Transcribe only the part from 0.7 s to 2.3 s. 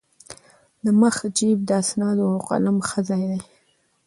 د مخ جېب د اسنادو